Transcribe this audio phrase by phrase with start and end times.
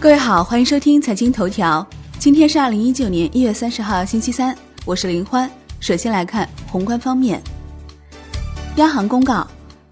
[0.00, 1.84] 各位好，欢迎收听财经头条。
[2.20, 5.50] 今天是二零一九年一月三十号，星期三，我是林欢。
[5.80, 7.42] 首先来看宏观方面，
[8.76, 9.44] 央行公告，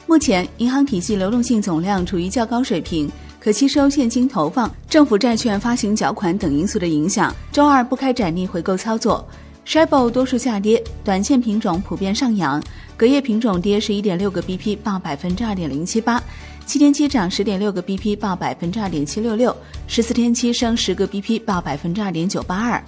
[0.06, 9.26] 目前银行体系流动性总量处于较高水平，可吸收现金投放、政府债券发行缴款等因素的影响，周二不开展逆回购操作。
[9.64, 12.62] s h i b o 多数下跌，短线品种普遍上扬，
[12.96, 16.22] 隔夜品种跌十一点六个 BP，报百分之二点零七八；
[16.66, 19.52] 七天期涨十点六个 BP，报百分之二点七六六；
[19.86, 22.82] 十四天期升十个 BP，报百分之二点九八二。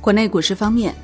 [0.00, 0.94] 国内股市方面，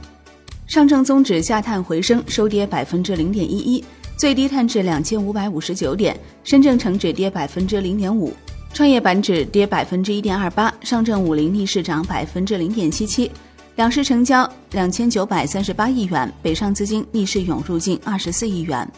[0.67, 3.85] 上证综指下探回升，收跌百分之零点一一，
[4.17, 8.33] 最低探至两千五百五十九点；深证成指跌百分之零点五，
[8.73, 13.31] 创业板指跌百分之一点二八，上证五零逆势涨百分之零点七七。
[13.77, 18.91] 两市成交两千九百三十八亿元，北上资金逆势涌入近二十四亿元。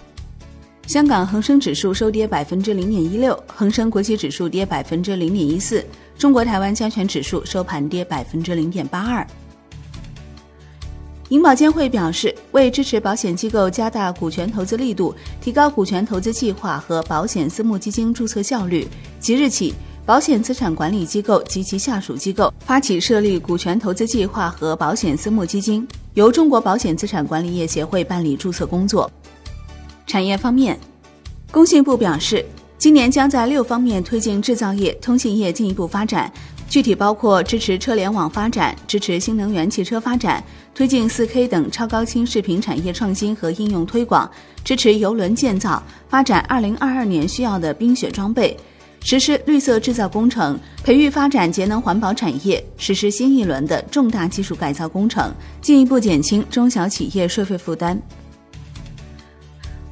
[0.86, 5.84] 香港恒生指数收跌百分之零点一六，恒生国际指数跌百分之零点一四，
[6.18, 9.26] 中国台湾加权指数收盘跌百分之零点八二。
[11.29, 18.87] 银保监会表示，为支持保险机构加大股权投资力度，提高股权投资计划和保险私募基金注册效率，
[19.18, 19.73] 即日起。
[20.04, 29.09] 保险资产管理机构及其下属机构发起设立股权投资计划和保险私募基金，由中国保险资产管理业协会办理注册工作。
[30.13, 30.79] 产业方面，
[31.51, 32.45] 工信部表示，
[32.77, 36.30] 今年将在六方面推进制造业、通信业进一步发展，
[36.69, 44.30] 具体包括支持车联网发展、支持新能源汽车发展、推进四 K 等超高清视频产业创新和应用推广、
[44.63, 48.54] 支持邮轮建造、发展二零二二年需要的冰雪装备。
[49.01, 55.32] 实施绿色制造工程，培育发展节能环保产业，实施新一轮的重大技术改造工程，
[55.63, 57.99] 进一步减轻中小企业税费负担。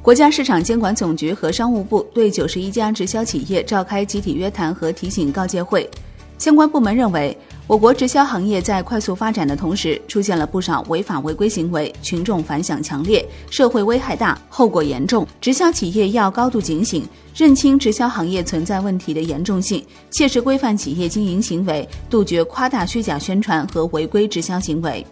[0.03, 5.87] 国家市场监管总局和商务部对九十一家直销企业召开集体约谈和提醒告诫会，
[6.39, 7.37] 相关部门认为。
[7.67, 15.25] 我国直销行业在快速发展的同时，出现了不少违法违规行为，群众反响强烈，社会危害大，后果严重。
[15.39, 25.05] 直销企业要高度警醒，认清直销行业存在问题的严重性，切实规范企业经营行为，杜绝夸大虚假宣传和违规直销行为。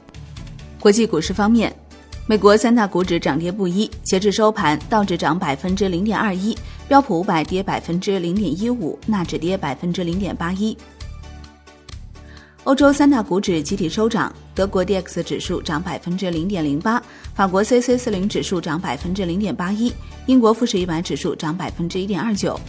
[0.82, 1.74] 国际股市方面，
[2.30, 6.56] 美国三大股指涨跌不一，截至收盘，道指涨百分之零点二一，
[6.88, 10.78] 标普五百跌百分之零点一五，纳指跌百分之零点八一。
[12.66, 17.02] 欧洲三大股指集体收涨，德国 D X 指数涨百分之零点零八，
[17.34, 19.92] 法国 C C 四零指数涨百分之零点八一，
[20.28, 22.60] 英国富时一百指数涨百分之一点二九。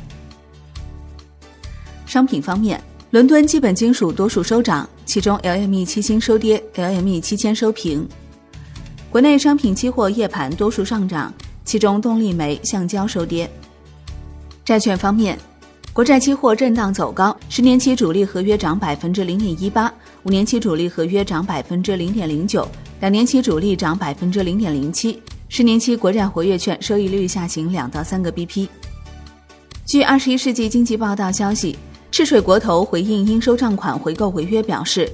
[2.06, 8.08] 商品方面，伦敦基本金属多数收涨，其中 L M E 七星收跌，L M E 七千收平。
[9.10, 11.34] 国内商品期货夜盘多数上涨，
[11.64, 13.50] 其中动力煤、橡胶收跌。
[14.64, 15.36] 债券方面。
[15.92, 22.66] 国债期货震荡走高，十年期主力合约涨百分之零点一八，五年期主力合约涨百分之零点零九，
[23.00, 28.68] 两年期主力涨百分之零点零七，十年期国债活跃券收益率下行两到三个 BP。
[29.84, 31.76] 据二十一世纪经济报道消息，
[32.12, 35.10] 赤水国投回应应收账款回购违约表示，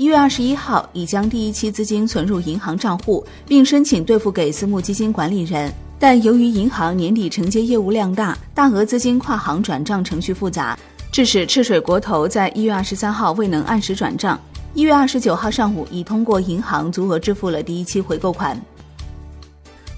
[0.00, 5.70] 一月二十一号已将第一期资金存入银行账户，并申请兑付给私募基金管理人。
[5.98, 10.74] 但由于银行年底承接业务量大，大额资金跨行转账程序复杂，
[11.12, 14.40] 致使赤水国投在一月二十三号未能按时转账。
[14.72, 18.58] 一月二十九号上午已通过银行足额支付了第一期回购款。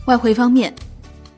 [0.07, 0.75] 外汇方面，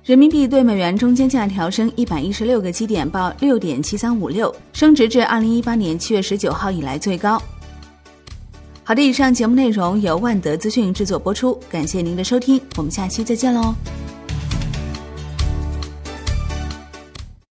[0.06, 7.38] 人民币对美元中间价调升一百一十六个基点，报六点七三五六，升值至二零一八年七月十九号以来最高。
[8.86, 13.74] 好的，以上节目内容由万德资讯制作播出，感谢您的收听，我们下期再见喽。